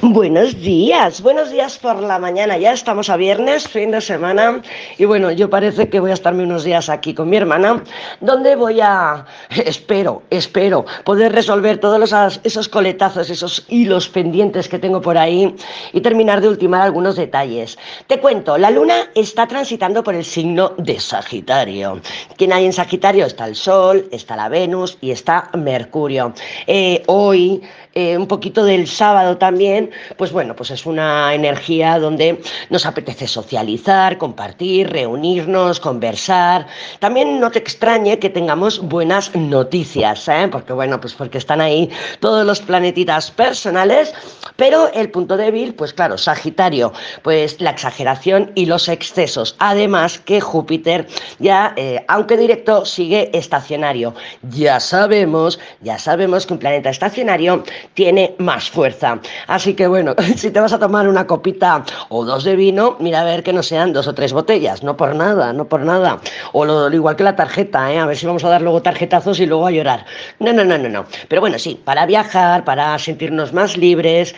[0.02, 2.56] Buenos días, buenos días por la mañana.
[2.56, 4.62] Ya estamos a viernes, fin de semana.
[4.96, 7.84] Y bueno, yo parece que voy a estarme unos días aquí con mi hermana,
[8.20, 14.78] donde voy a, espero, espero, poder resolver todos los, esos coletazos, esos hilos pendientes que
[14.78, 15.54] tengo por ahí
[15.92, 17.76] y terminar de ultimar algunos detalles.
[18.06, 22.00] Te cuento, la luna está transitando por el signo de Sagitario.
[22.38, 23.26] ¿Quién hay en Sagitario?
[23.26, 26.32] Está el Sol, está la Venus y está Mercurio.
[26.66, 27.62] Eh, hoy
[27.92, 33.26] eh, un poquito del sábado también, pues bueno, pues es una energía donde nos apetece
[33.26, 36.66] socializar, compartir, reunirnos, conversar.
[36.98, 40.48] También no te extrañe que tengamos buenas noticias, ¿eh?
[40.50, 44.14] porque bueno, pues porque están ahí todos los planetitas personales,
[44.56, 49.56] pero el punto débil, pues claro, Sagitario, pues la exageración y los excesos.
[49.58, 51.06] Además que Júpiter
[51.38, 54.14] ya, eh, aunque directo, sigue estacionario.
[54.42, 57.64] Ya sabemos, ya sabemos que un planeta estacionario
[57.94, 59.20] tiene más fuerza.
[59.46, 63.20] Así que bueno, si te vas a tomar una copita o dos de vino, mira
[63.20, 66.20] a ver que no sean dos o tres botellas, no por nada, no por nada.
[66.52, 67.98] O lo, igual que la tarjeta, ¿eh?
[67.98, 70.04] a ver si vamos a dar luego tarjetazos y luego a llorar.
[70.38, 71.06] No, no, no, no, no.
[71.28, 74.34] Pero bueno, sí, para viajar, para sentirnos más libres,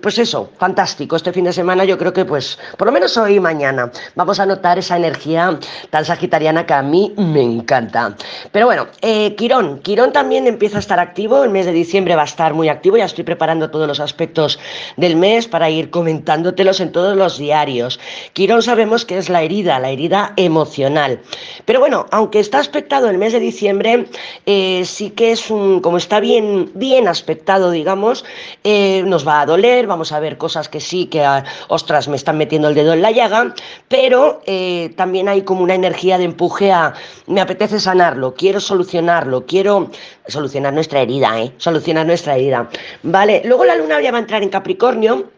[0.00, 1.16] pues eso, fantástico.
[1.16, 4.40] Este fin de semana yo creo que pues, por lo menos hoy y mañana, vamos
[4.40, 5.58] a notar esa energía
[5.90, 8.16] tan sagitariana que a mí me encanta.
[8.52, 12.22] Pero bueno, eh, Quirón, Quirón también empieza a estar activo, el mes de diciembre va
[12.22, 14.58] a estar muy activo, ya estoy preparando todos los aspectos
[14.96, 17.98] del mes para ir comentándotelos en todos los diarios.
[18.32, 21.20] Quirón sabemos que es la herida, la herida emocional.
[21.64, 24.06] Pero bueno, aunque está aspectado el mes de diciembre,
[24.46, 28.24] eh, sí que es un, como está bien, bien aspectado, digamos,
[28.62, 32.16] eh, nos va a doler, vamos a ver cosas que sí, que ah, ostras, me
[32.16, 33.54] están metiendo el dedo en la llaga,
[33.88, 36.94] pero eh, también hay como una energía de empuje a,
[37.26, 39.90] me apetece sanarlo, quiero solucionarlo, quiero
[40.28, 41.52] solucionar nuestra herida, ¿eh?
[41.58, 42.68] Solucionar nuestra herida.
[43.02, 45.30] Vale, luego la luna ya va a entrar en Capricornio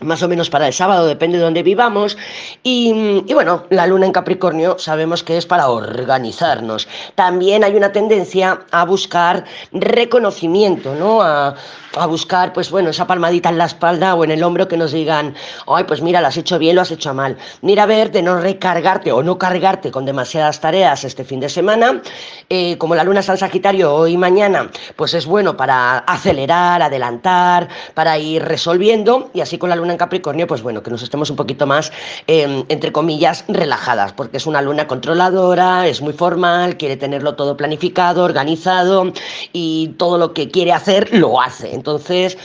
[0.00, 2.16] más o menos para el sábado, depende de dónde vivamos.
[2.62, 6.86] Y, bueno, la luna en Capricornio sabemos que es para organizarnos.
[7.14, 11.22] También hay una tendencia a buscar reconocimiento, ¿no?
[11.22, 11.54] A,
[11.96, 14.92] a, buscar, pues bueno, esa palmadita en la espalda o en el hombro que nos
[14.92, 15.34] digan,
[15.66, 17.38] ay, pues mira, lo has hecho bien, lo has hecho mal.
[17.62, 21.48] Mira a ver de no recargarte o no cargarte con demasiadas tareas este fin de
[21.48, 22.02] semana.
[22.50, 26.82] Eh, como la luna está en Sagitario hoy y mañana, pues es bueno para acelerar,
[26.82, 31.02] adelantar, para ir resolviendo y así con la luna en Capricornio, pues bueno, que nos
[31.02, 31.92] estemos un poquito más,
[32.26, 37.56] eh, entre comillas, relajadas, porque es una luna controladora, es muy formal, quiere tenerlo todo
[37.56, 39.12] planificado, organizado
[39.52, 41.74] y todo lo que quiere hacer lo hace.
[41.74, 42.38] Entonces,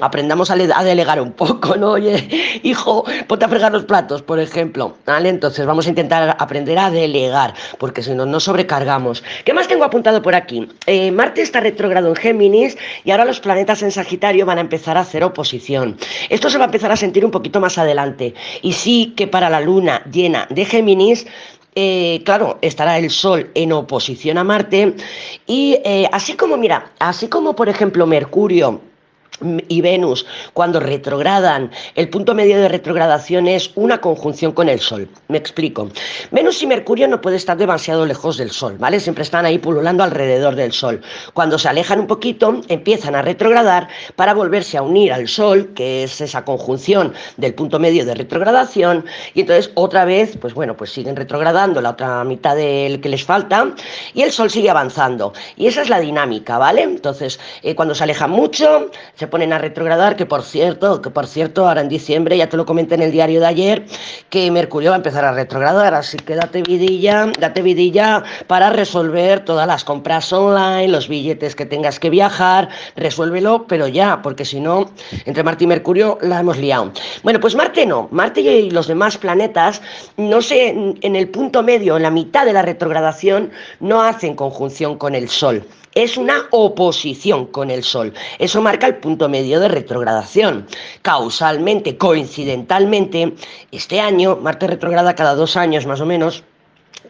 [0.00, 1.92] aprendamos a, delegar un poco, ¿no?
[1.92, 5.28] Oye, hijo, ponte a fregar los platos, por ejemplo, ¿vale?
[5.28, 9.22] Entonces vamos a intentar aprender a delegar, porque si no, no sobrecargamos.
[9.44, 10.68] ¿Qué más tengo apuntado por aquí?
[10.86, 14.96] Eh, Marte está retrogrado en Géminis y ahora los planetas en Sagitario van a empezar
[14.96, 15.96] a hacer oposición.
[16.28, 18.34] Esto se va a empezar a sentir un poquito más adelante.
[18.62, 21.26] Y sí que para la luna llena de Géminis,
[21.74, 24.94] eh, claro, estará el Sol en oposición a Marte
[25.46, 28.80] y eh, así como, mira, así como por ejemplo Mercurio
[29.40, 35.08] y Venus, cuando retrogradan, el punto medio de retrogradación es una conjunción con el Sol.
[35.28, 35.88] Me explico.
[36.30, 39.00] Venus y Mercurio no pueden estar demasiado lejos del Sol, ¿vale?
[39.00, 41.00] Siempre están ahí pululando alrededor del Sol.
[41.34, 46.04] Cuando se alejan un poquito, empiezan a retrogradar para volverse a unir al Sol, que
[46.04, 50.90] es esa conjunción del punto medio de retrogradación, y entonces otra vez, pues bueno, pues
[50.90, 53.72] siguen retrogradando la otra mitad del que les falta,
[54.14, 55.32] y el Sol sigue avanzando.
[55.56, 56.82] Y esa es la dinámica, ¿vale?
[56.82, 61.26] Entonces, eh, cuando se alejan mucho, se ponen a retrogradar, que por cierto, que por
[61.26, 63.86] cierto, ahora en diciembre, ya te lo comenté en el diario de ayer,
[64.30, 69.44] que Mercurio va a empezar a retrogradar, así que date vidilla, date vidilla para resolver
[69.44, 74.60] todas las compras online, los billetes que tengas que viajar, resuélvelo, pero ya, porque si
[74.60, 74.90] no,
[75.24, 76.92] entre Marte y Mercurio la hemos liado.
[77.22, 79.82] Bueno, pues Marte no, Marte y los demás planetas,
[80.16, 83.50] no sé, en el punto medio, en la mitad de la retrogradación,
[83.80, 85.64] no hacen conjunción con el Sol
[85.98, 88.14] es una oposición con el Sol.
[88.38, 90.68] Eso marca el punto medio de retrogradación.
[91.02, 93.34] Causalmente, coincidentalmente,
[93.72, 96.44] este año, Marte retrograda cada dos años más o menos,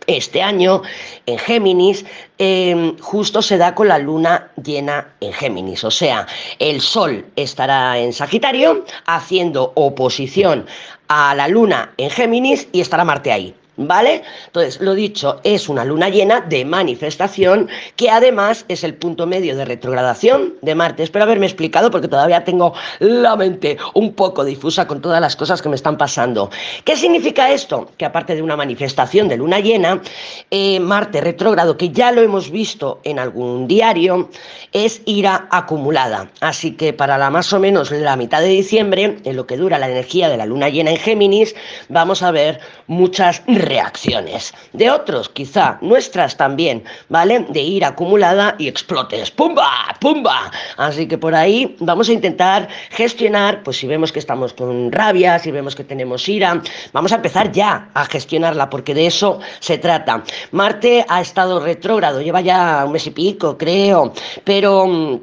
[0.07, 0.81] este año
[1.27, 2.07] en Géminis
[2.39, 6.27] em, justo se da con la luna llena en Géminis, o sea,
[6.59, 10.67] el Sol estará en Sagitario haciendo oposición
[11.09, 13.55] a la luna en Géminis y estará Marte ahí.
[13.79, 14.23] ¿Vale?
[14.47, 19.57] Entonces, lo dicho, es una luna llena de manifestación que además es el punto medio
[19.57, 21.05] de retrogradación de Marte.
[21.05, 25.63] Espero haberme explicado porque todavía tengo la mente un poco difusa con todas las cosas
[25.63, 26.51] que me están pasando.
[26.85, 27.91] ¿Qué significa esto?
[27.97, 30.03] Que aparte de una manifestación de luna llena,
[30.51, 34.29] eh, Marte retrógrado, que ya lo hemos visto en algún diario,
[34.73, 36.31] es ira acumulada.
[36.41, 39.79] Así que para la más o menos la mitad de diciembre, en lo que dura
[39.79, 41.55] la energía de la luna llena en Géminis,
[41.89, 44.55] vamos a ver muchas reacciones.
[44.73, 47.47] De otros, quizá nuestras también, ¿vale?
[47.49, 49.31] De ira acumulada y explotes.
[49.31, 49.97] ¡Pumba!
[50.01, 50.51] ¡Pumba!
[50.77, 55.39] Así que por ahí vamos a intentar gestionar, pues si vemos que estamos con rabia,
[55.39, 56.63] si vemos que tenemos ira,
[56.93, 60.25] vamos a empezar ya a gestionarla, porque de eso se trata.
[60.53, 64.13] Marte ha estado retrógrado, lleva ya un mes y pico, creo,
[64.45, 65.21] pero mm,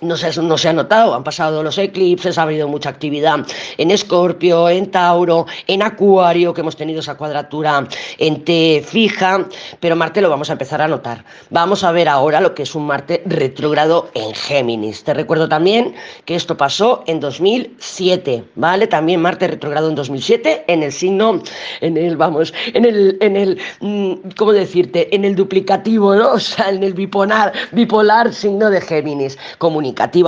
[0.00, 3.46] no se, no se ha notado, han pasado los eclipses, ha habido mucha actividad
[3.78, 7.86] en Escorpio, en Tauro, en Acuario, que hemos tenido esa cuadratura
[8.18, 9.46] en T fija,
[9.80, 11.24] pero Marte lo vamos a empezar a notar.
[11.50, 15.04] Vamos a ver ahora lo que es un Marte retrógrado en Géminis.
[15.04, 15.94] Te recuerdo también
[16.24, 18.86] que esto pasó en 2007, ¿vale?
[18.86, 21.42] También Marte retrógrado en 2007 en el signo,
[21.80, 25.14] en el, vamos, en el, en el, mm, ¿cómo decirte?
[25.14, 26.26] En el duplicativo, ¿no?
[26.36, 29.38] O sea, en el bipolar, bipolar signo de Géminis,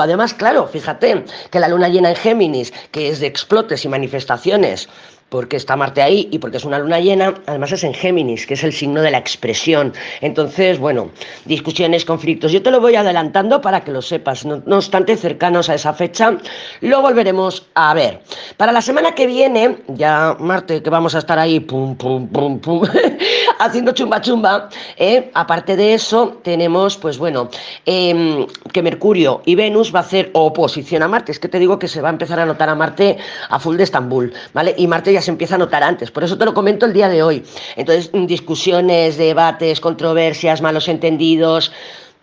[0.00, 4.88] Además, claro, fíjate que la luna llena en Géminis, que es de explotes y manifestaciones,
[5.28, 8.54] porque está Marte ahí y porque es una luna llena, además es en Géminis, que
[8.54, 9.92] es el signo de la expresión.
[10.20, 11.10] Entonces, bueno,
[11.44, 12.52] discusiones, conflictos.
[12.52, 14.44] Yo te lo voy adelantando para que lo sepas.
[14.44, 16.38] No, obstante, cercanos a esa fecha,
[16.80, 18.22] lo volveremos a ver.
[18.56, 22.58] Para la semana que viene, ya Marte, que vamos a estar ahí, pum, pum, pum,
[22.58, 22.82] pum,
[23.58, 25.30] haciendo chumba chumba, ¿eh?
[25.34, 27.50] aparte de eso, tenemos, pues bueno,
[27.84, 31.32] em, que Mercurio y Venus va a hacer oposición a Marte.
[31.32, 33.76] Es que te digo que se va a empezar a notar a Marte a full
[33.76, 34.74] de Estambul, ¿vale?
[34.76, 36.10] Y Marte ya se empieza a notar antes.
[36.10, 37.44] Por eso te lo comento el día de hoy.
[37.76, 41.72] Entonces, discusiones, debates, controversias, malos entendidos.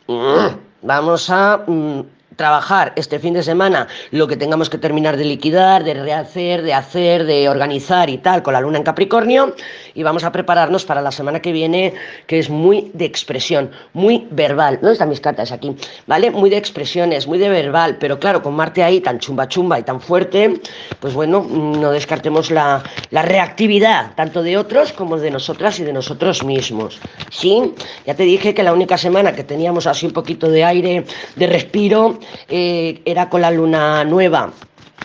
[0.07, 2.01] Mm, vamos a mm,
[2.35, 6.73] trabajar este fin de semana lo que tengamos que terminar de liquidar, de rehacer, de
[6.73, 9.55] hacer, de organizar y tal con la luna en Capricornio
[9.93, 11.93] y vamos a prepararnos para la semana que viene
[12.27, 14.75] que es muy de expresión, muy verbal.
[14.81, 15.75] ¿Dónde están mis cartas aquí?
[16.07, 16.31] ¿Vale?
[16.31, 19.83] Muy de expresiones, muy de verbal, pero claro, con Marte ahí tan chumba chumba y
[19.83, 20.59] tan fuerte,
[20.99, 25.93] pues bueno, no descartemos la, la reactividad tanto de otros como de nosotras y de
[25.93, 26.99] nosotros mismos.
[27.29, 27.73] ¿Sí?
[28.05, 31.05] Ya te dije que la única semana que teníamos así un poquito de aire,
[31.35, 34.51] de respiro, eh, era con la luna nueva.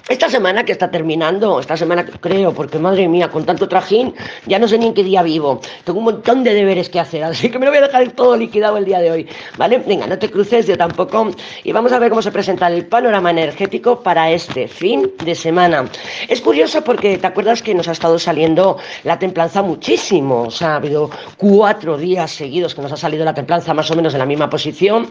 [0.09, 4.15] Esta semana que está terminando, esta semana creo, porque madre mía, con tanto trajín,
[4.47, 5.61] ya no sé ni en qué día vivo.
[5.85, 8.37] Tengo un montón de deberes que hacer, así que me lo voy a dejar todo
[8.37, 9.29] liquidado el día de hoy.
[9.57, 9.79] ¿Vale?
[9.87, 11.31] Venga, no te cruces, yo tampoco.
[11.65, 15.89] Y vamos a ver cómo se presenta el panorama energético para este fin de semana.
[16.29, 20.43] Es curioso porque te acuerdas que nos ha estado saliendo la templanza muchísimo.
[20.43, 23.97] O sea, ha habido cuatro días seguidos que nos ha salido la templanza más o
[23.97, 25.11] menos en la misma posición.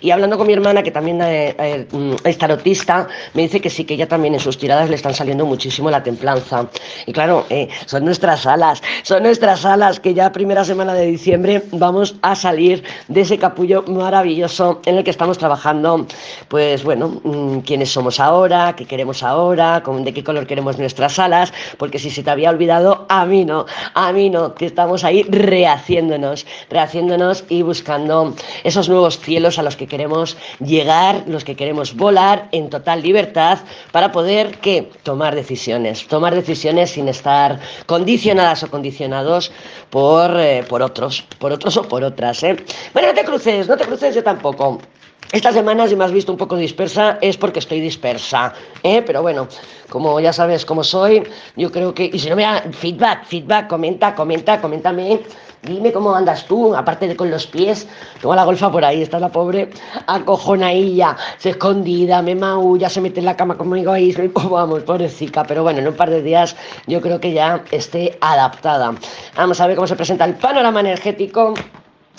[0.00, 1.86] Y hablando con mi hermana, que también eh, eh,
[2.24, 5.90] es tarotista, me dice que sí, que ella también sus tiradas le están saliendo muchísimo
[5.90, 6.66] la templanza.
[7.06, 11.62] Y claro, eh, son nuestras alas, son nuestras alas que ya primera semana de diciembre
[11.72, 16.06] vamos a salir de ese capullo maravilloso en el que estamos trabajando,
[16.48, 21.52] pues bueno, mm, quiénes somos ahora, qué queremos ahora, de qué color queremos nuestras alas,
[21.78, 25.22] porque si se te había olvidado, a mí no, a mí no, que estamos ahí
[25.22, 28.34] rehaciéndonos, rehaciéndonos y buscando
[28.64, 33.58] esos nuevos cielos a los que queremos llegar, los que queremos volar en total libertad
[33.92, 39.52] para poder que tomar decisiones, tomar decisiones sin estar condicionadas o condicionados
[39.90, 42.42] por, eh, por otros, por otros o por otras.
[42.42, 42.56] ¿eh?
[42.92, 44.80] Bueno, no te cruces, no te cruces yo tampoco.
[45.30, 49.02] Esta semana, si me has visto un poco dispersa, es porque estoy dispersa, ¿eh?
[49.02, 49.46] Pero bueno,
[49.90, 51.22] como ya sabes cómo soy,
[51.54, 52.10] yo creo que...
[52.12, 55.20] Y si no me da feedback, feedback, comenta, comenta, coméntame
[55.62, 57.88] Dime cómo andas tú, aparte de con los pies.
[58.20, 59.70] Tengo la golfa por ahí, está la pobre
[60.06, 64.14] acojonadilla, se escondida, me maulla, se mete en la cama conmigo ahí.
[64.50, 65.44] Vamos, pobrecita.
[65.44, 66.54] Pero bueno, en un par de días
[66.86, 68.94] yo creo que ya esté adaptada.
[69.36, 71.54] Vamos a ver cómo se presenta el panorama energético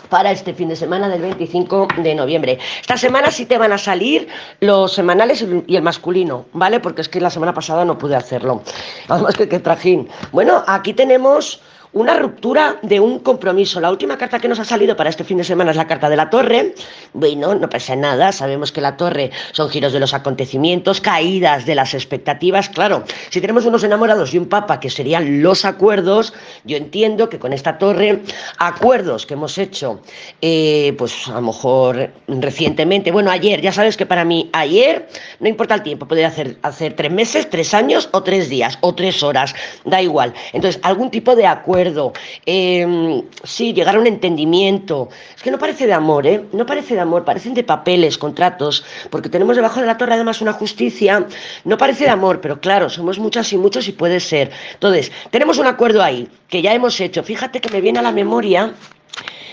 [0.10, 2.60] para este fin de semana del 25 de noviembre.
[2.82, 4.28] Esta semana sí te van a salir
[4.60, 6.80] los semanales y el masculino, ¿vale?
[6.80, 8.62] Porque es que la semana pasada no pude hacerlo.
[9.08, 10.08] Vamos, que qué trajín.
[10.32, 13.82] Bueno, aquí tenemos una ruptura de un compromiso.
[13.82, 16.10] La última carta que nos ha salido para este fin de semana es la carta
[16.10, 16.76] de la torre.
[17.14, 21.76] Bueno, no pasa nada, sabemos que la torre son giros de los acontecimientos, caídas de
[21.76, 22.70] las expectativas.
[22.70, 27.40] Claro, si tenemos unos enamorados y un papa que serían los acuerdos, yo entiendo que
[27.40, 28.22] con esta torre,
[28.60, 30.02] acuerdos que hemos hecho,
[30.42, 35.08] eh, pues a lo mejor recientemente, bueno, ayer, ya sabes que para mí ayer
[35.40, 38.94] no importa el tiempo, puede hacer, hacer tres meses, tres años o tres días o
[38.94, 39.56] tres horas,
[39.86, 40.34] da igual.
[40.54, 42.12] Entonces, algún tipo de acuerdo acuerdo,
[42.46, 45.10] em, sí, llegar a un entendimiento.
[45.36, 46.44] Es que no parece de amor, ¿eh?
[46.52, 50.42] No parece de amor, parecen de papeles, contratos, porque tenemos debajo de la torre además
[50.42, 51.26] una justicia.
[51.64, 54.52] No parece de amor, pero claro, somos muchas y muchos y puede ser.
[54.74, 57.24] Entonces, tenemos un acuerdo ahí que ya hemos hecho.
[57.24, 58.74] Fíjate que me viene a la memoria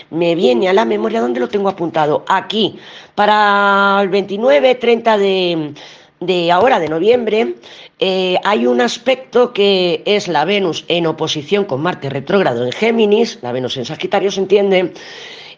[0.09, 2.23] me viene a la memoria, ¿dónde lo tengo apuntado?
[2.29, 2.79] Aquí,
[3.13, 5.73] para el 29, 30 de,
[6.19, 7.55] de ahora, de noviembre,
[7.99, 13.39] eh, hay un aspecto que es la Venus en oposición con Marte retrógrado en Géminis,
[13.41, 14.93] la Venus en Sagitario se entiende,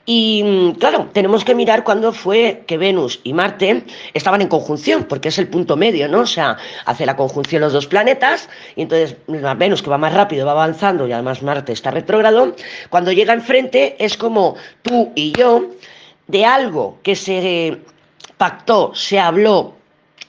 [0.05, 5.03] y mm, claro, tenemos que mirar cuándo fue que Venus y Marte estaban en conjunción,
[5.03, 6.21] porque es el punto medio, ¿no?
[6.21, 10.45] O sea, hace la conjunción los dos planetas, y entonces Venus que va más rápido
[10.45, 12.55] va avanzando y además Marte está retrógrado,
[12.89, 15.69] cuando llega enfrente es como tú y yo,
[16.27, 17.77] de algo que se
[18.37, 19.75] pactó, se habló,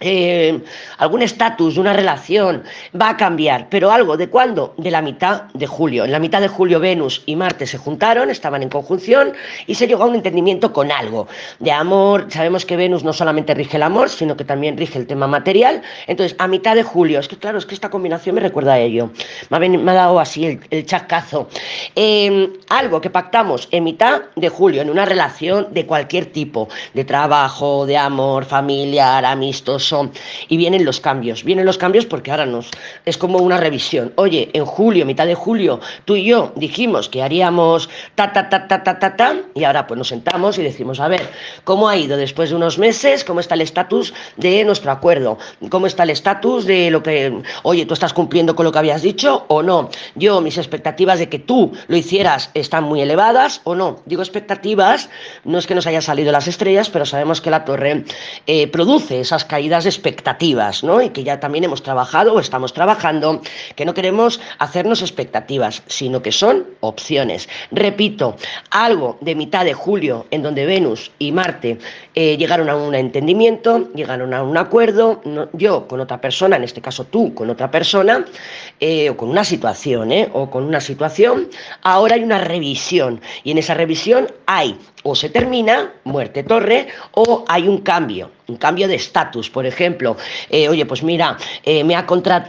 [0.01, 0.63] eh,
[0.99, 2.65] algún estatus una relación
[2.99, 4.75] va a cambiar, pero algo de cuándo?
[4.79, 6.05] De la mitad de julio.
[6.05, 9.35] En la mitad de julio Venus y Marte se juntaron, estaban en conjunción
[9.67, 11.29] y se llegó a un entendimiento con algo
[11.59, 12.27] de amor.
[12.31, 15.83] Sabemos que Venus no solamente rige el amor, sino que también rige el tema material.
[16.07, 18.79] Entonces, a mitad de julio, es que claro, es que esta combinación me recuerda a
[18.79, 19.11] ello.
[19.51, 21.49] Me ha, dado así el, chascazo.
[21.95, 27.05] Em, algo que pactamos en mitad de julio, en una relación de cualquier tipo, de
[27.05, 29.25] trabajo, de amor, familiar,
[30.49, 31.45] y vienen los cambios.
[31.45, 32.71] Vienen los cambios porque ahora nos
[33.05, 34.13] es como una revisión.
[34.17, 38.69] Oye, en julio, mitad de julio, tú y yo dijimos que haríamos ta ta ta
[38.69, 41.29] ta ta ta ta y ahora pues nos sentamos y decimos, a ver,
[41.65, 43.25] ¿cómo ha ido después de unos meses?
[43.25, 45.39] ¿Cómo está el estatus de nuestro acuerdo?
[45.71, 49.03] ¿Cómo está el estatus de lo que, oye, tú estás cumpliendo con lo que habías
[49.03, 49.91] dicho o no?
[50.15, 54.03] Yo, mis expectativas de que tú lo hicieras están muy elevadas o no.
[54.07, 55.11] Digo expectativas,
[55.45, 58.05] no es que nos haya salido las estrellas, pero sabemos que la torre
[58.47, 61.01] eh, produce esas caídas expectativas, ¿no?
[61.03, 63.43] Y que ya también hemos trabajado o estamos trabajando,
[63.77, 67.49] que no queremos hacernos expectativas, sino que son opciones.
[67.71, 68.37] Repito,
[68.71, 71.79] algo de mitad de julio en donde Venus y Marte
[72.15, 75.21] eh, llegaron a un entendimiento, llegaron a un acuerdo,
[75.53, 78.25] yo con otra persona, en este caso tú con otra persona,
[78.81, 80.29] eh, o con una situación, ¿eh?
[80.33, 81.49] o con una situación,
[81.83, 87.45] ahora hay una revisión y en esa revisión hay o se termina, muerte torre, o
[87.49, 90.17] hay un cambio, un cambio de estatus, por ejemplo.
[90.51, 92.07] Eh, oye, pues mira, eh, me, ha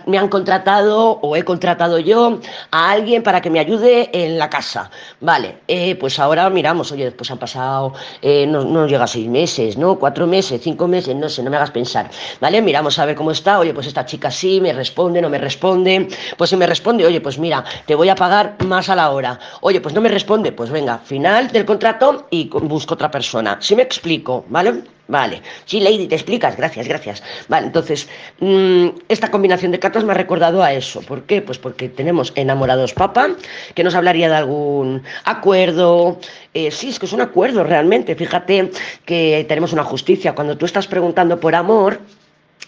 [0.07, 2.39] me, han contratado o he contratado yo
[2.71, 4.89] a alguien para que me ayude en la casa.
[5.21, 9.97] Vale, eh, pues ahora miramos, oye, pues han pasado, no, no, llega seis meses, ¿no?
[9.97, 12.09] Cuatro meses, cinco meses, no sé, no me hagas pensar.
[12.39, 13.59] Vale, miramos a ver cómo está.
[13.59, 16.07] Oye, pues esta chica sí, me responde, no me responde.
[16.37, 19.39] Pues si me responde, oye, pues mira, te voy a pagar más a la hora.
[19.61, 23.57] Oye, pues no me responde, pues venga, final del contrato y busco otra persona.
[23.59, 24.83] Si me explico, ¿vale?
[25.07, 25.41] Vale.
[25.65, 26.55] Sí, Lady, te explicas.
[26.55, 27.21] Gracias, gracias.
[27.49, 28.07] Vale, entonces,
[28.39, 31.01] mm, esta combinación de cartas me ha recordado a eso.
[31.01, 31.41] ¿Por qué?
[31.41, 33.29] Pues porque tenemos enamorados papa,
[33.75, 36.17] que nos hablaría de algún acuerdo.
[36.53, 38.15] Eh, sí, es que es un acuerdo realmente.
[38.15, 38.71] Fíjate
[39.03, 40.33] que tenemos una justicia.
[40.33, 41.99] Cuando tú estás preguntando por amor,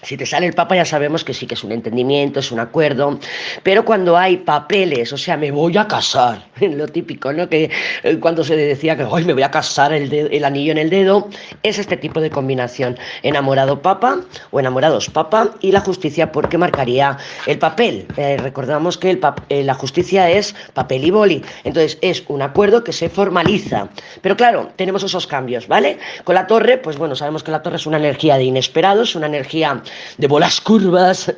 [0.04, 2.60] si te sale el Papa ya sabemos que sí que es un entendimiento, es un
[2.60, 3.20] acuerdo,
[3.64, 7.50] pero cuando hay papeles, o sea, me voy a casar, lo típico, ¿no?
[7.50, 7.72] Que
[8.04, 10.90] eh, cuando se decía que hoy me voy a casar el, el, anillo en el
[10.90, 11.30] dedo,
[11.64, 14.20] es este tipo de combinación, enamorado Papa
[14.52, 17.18] o enamorados Papa y la justicia porque marcaría
[17.48, 18.08] el papel.
[18.18, 22.84] Eh, recordamos que el eh, la justicia es papel y boli, entonces es un acuerdo
[22.84, 23.88] que se formaliza,
[24.22, 25.98] pero claro, tenemos esos cambios, ¿vale?
[26.24, 29.28] Con la torre, pues bueno, sabemos que la torre es una energía de inesperados, una
[29.28, 29.82] energía
[30.18, 31.34] de bolas curvas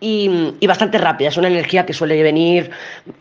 [0.00, 1.28] y, bastante rápida.
[1.28, 2.70] Es una energía que suele venir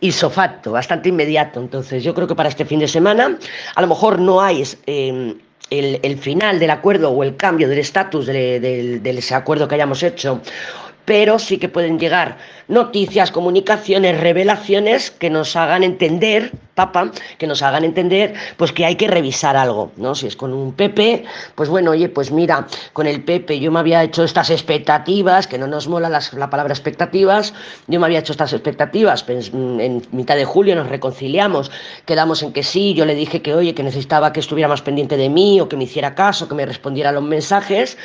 [0.01, 1.59] isofacto, bastante inmediato.
[1.59, 3.37] Entonces, yo creo que para este fin de semana,
[3.75, 4.63] a lo mejor no hay.
[4.85, 5.35] Eh,
[5.71, 10.01] el, final del acuerdo o el cambio del estatus de, de ese acuerdo que hayamos
[10.01, 10.41] hecho
[11.09, 16.51] pero sí que pueden llegar noticias, comunicaciones, revelaciones que nos hagan entender,
[17.37, 20.15] que nos hagan entender pues que hay que revisar algo, ¿no?
[20.15, 23.79] Si es con un Pepe, pues bueno, oye, pues mira, con el Pepe yo me
[23.79, 27.53] había hecho estas expectativas, que no nos mola la palabra expectativas,
[27.87, 31.71] yo me había hecho estas expectativas, pues, en mitad de julio nos reconciliamos,
[32.05, 35.17] quedamos en que sí, yo le dije que oye, que necesitaba que estuviera más pendiente
[35.17, 37.97] de mí o que me hiciera caso, que me respondiera a los mensajes,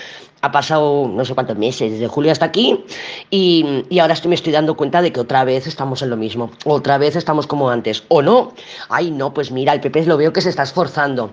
[0.45, 2.85] ha pasado no sé cuántos meses, desde julio hasta aquí,
[3.31, 6.19] y, y, ahora estoy, me estoy dando cuenta de que otra vez estamos en lo
[6.19, 8.53] mismo, otra vez estamos como antes, o no,
[8.89, 11.31] ay no, pues mira, el PP lo veo que se está esforzando.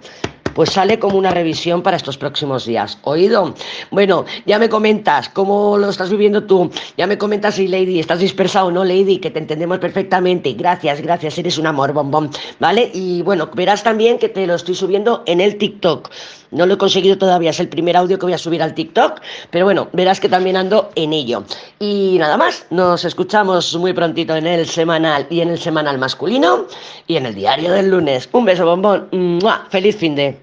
[0.54, 2.98] Pues sale como una revisión para estos próximos días.
[3.04, 3.54] ¿Oído?
[3.90, 6.70] Bueno, ya me comentas cómo lo estás viviendo tú.
[6.98, 10.52] Ya me comentas si, Lady, estás dispersa o no, Lady, que te entendemos perfectamente.
[10.54, 12.32] Gracias, gracias, eres un amor, bombón.
[12.60, 12.92] ¿Vale?
[12.94, 16.10] Y bueno, verás también que te lo estoy subiendo en el TikTok.
[16.52, 19.22] No lo he conseguido todavía, es el primer audio que voy a subir al TikTok,
[19.50, 21.44] pero bueno, verás que también ando en ello.
[21.80, 26.66] Y nada más, nos escuchamos muy prontito en el semanal y en el semanal masculino
[27.08, 28.30] y en el diario del lunes.
[28.34, 29.08] Un beso bombón,
[29.70, 30.40] feliz fin de...